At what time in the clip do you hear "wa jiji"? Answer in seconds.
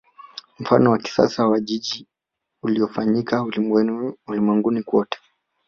1.47-2.07